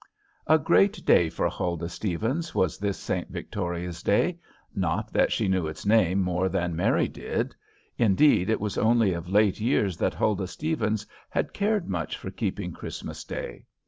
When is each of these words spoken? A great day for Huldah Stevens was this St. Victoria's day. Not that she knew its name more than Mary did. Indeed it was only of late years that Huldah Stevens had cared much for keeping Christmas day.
A 0.47 0.57
great 0.57 1.05
day 1.05 1.29
for 1.29 1.47
Huldah 1.47 1.87
Stevens 1.87 2.55
was 2.55 2.79
this 2.79 2.97
St. 2.97 3.29
Victoria's 3.29 4.01
day. 4.01 4.39
Not 4.73 5.13
that 5.13 5.31
she 5.31 5.47
knew 5.47 5.67
its 5.67 5.85
name 5.85 6.23
more 6.23 6.49
than 6.49 6.75
Mary 6.75 7.07
did. 7.07 7.53
Indeed 7.99 8.49
it 8.49 8.59
was 8.59 8.79
only 8.79 9.13
of 9.13 9.29
late 9.29 9.59
years 9.59 9.97
that 9.97 10.15
Huldah 10.15 10.47
Stevens 10.47 11.05
had 11.29 11.53
cared 11.53 11.87
much 11.87 12.17
for 12.17 12.31
keeping 12.31 12.71
Christmas 12.71 13.23
day. 13.23 13.67